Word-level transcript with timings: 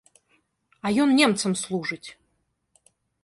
А 0.85 0.91
ён 1.03 1.09
немцам 1.19 1.51
служыць! 1.63 2.09